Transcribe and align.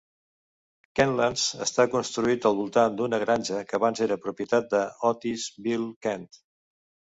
Kentlands 0.99 1.43
està 1.65 1.85
construït 1.91 2.47
al 2.51 2.57
voltant 2.61 2.97
d'una 3.03 3.21
granja 3.25 3.61
que 3.69 3.79
abans 3.81 4.03
era 4.09 4.19
propietat 4.27 4.75
d'Otis 4.75 5.47
Beall 5.69 5.89
Kent. 6.09 6.29